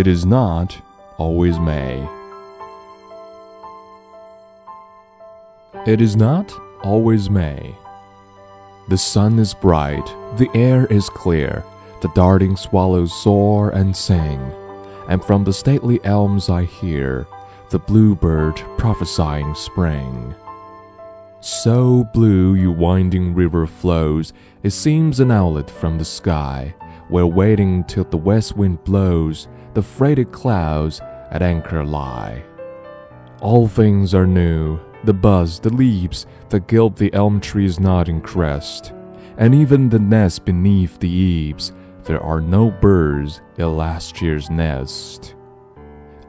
It 0.00 0.06
is 0.06 0.24
not 0.24 0.80
always 1.18 1.58
May. 1.58 2.08
It 5.86 6.00
is 6.00 6.16
not 6.16 6.52
always 6.82 7.28
May. 7.28 7.74
The 8.88 8.98
sun 8.98 9.38
is 9.38 9.54
bright, 9.54 10.06
the 10.36 10.48
air 10.54 10.86
is 10.86 11.08
clear, 11.08 11.64
the 12.02 12.10
darting 12.14 12.56
swallows 12.56 13.12
soar 13.12 13.70
and 13.70 13.94
sing, 13.94 14.40
and 15.08 15.24
from 15.24 15.44
the 15.44 15.52
stately 15.52 16.00
elms 16.02 16.48
I 16.48 16.64
hear 16.64 17.28
the 17.70 17.78
bluebird 17.78 18.56
prophesying 18.76 19.54
spring. 19.54 20.34
So 21.40 22.02
blue 22.12 22.54
your 22.54 22.72
winding 22.72 23.32
river 23.32 23.64
flows, 23.64 24.32
it 24.64 24.70
seems 24.70 25.20
an 25.20 25.30
outlet 25.30 25.70
from 25.70 25.96
the 25.96 26.04
sky, 26.04 26.74
where 27.08 27.26
waiting 27.26 27.84
till 27.84 28.04
the 28.04 28.16
west 28.16 28.56
wind 28.56 28.82
blows, 28.82 29.46
the 29.74 29.82
freighted 29.82 30.32
clouds 30.32 31.00
at 31.30 31.42
anchor 31.42 31.84
lie. 31.84 32.42
All 33.40 33.68
things 33.68 34.14
are 34.14 34.26
new, 34.26 34.80
the 35.04 35.14
buzz, 35.14 35.60
the 35.60 35.72
leaves 35.72 36.26
that 36.48 36.66
gild 36.66 36.96
the 36.96 37.14
elm 37.14 37.40
tree's 37.40 37.78
nodding 37.78 38.20
crest, 38.20 38.92
and 39.38 39.54
even 39.54 39.88
the 39.88 40.00
nest 40.00 40.44
beneath 40.44 40.98
the 40.98 41.08
eaves, 41.08 41.72
there 42.02 42.20
are 42.20 42.40
no 42.40 42.70
birds 42.70 43.40
in 43.58 43.76
last 43.76 44.20
year's 44.20 44.50
nest. 44.50 45.36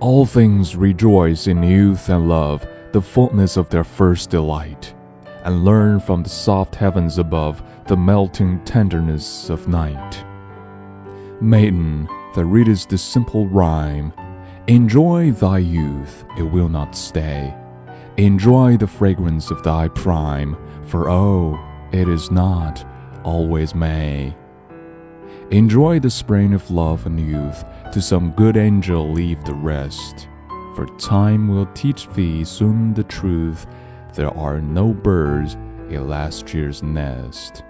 All 0.02 0.26
things 0.26 0.76
rejoice 0.76 1.46
in 1.46 1.62
youth 1.62 2.10
and 2.10 2.28
love, 2.28 2.66
the 2.92 3.04
fullness 3.04 3.56
of 3.56 3.70
their 3.70 3.84
first 3.84 4.32
delight, 4.32 4.96
and 5.44 5.64
learn 5.64 6.00
from 6.00 6.24
the 6.24 6.30
soft 6.30 6.74
heavens 6.74 7.20
above 7.20 7.62
the 7.86 7.96
melting 7.96 8.64
tenderness 8.66 9.52
of 9.52 9.68
night. 9.68 10.26
Maiden, 11.40 12.10
that 12.34 12.46
readest 12.46 12.90
this 12.90 13.04
simple 13.04 13.46
rhyme, 13.46 14.12
enjoy 14.66 15.34
thy 15.34 15.60
youth, 15.60 16.26
it 16.36 16.44
will 16.44 16.70
not 16.70 16.96
stay. 16.96 17.54
Enjoy 18.18 18.78
the 18.78 18.88
fragrance 18.88 19.52
of 19.52 19.62
thy 19.62 19.88
prime, 19.88 20.58
for 20.88 21.12
oh, 21.12 21.60
it 21.92 22.10
is 22.10 22.32
not 22.32 22.84
always 23.24 23.76
May. 23.76 24.36
Enjoy 25.52 26.00
the 26.00 26.10
spring 26.10 26.54
of 26.54 26.72
love 26.72 27.06
and 27.06 27.20
youth, 27.20 27.66
to 27.92 28.02
some 28.02 28.32
good 28.38 28.56
angel 28.56 29.12
leave 29.12 29.44
the 29.44 29.54
rest. 29.54 30.30
For 30.78 30.86
time 30.98 31.50
will 31.50 31.66
teach 31.74 32.08
thee 32.08 32.46
soon 32.46 32.94
the 32.94 33.04
truth 33.04 33.68
there 34.14 34.34
are 34.38 34.62
no 34.62 34.94
birds 34.94 35.56
in 35.90 36.08
last 36.08 36.54
year's 36.54 36.82
nest. 36.82 37.64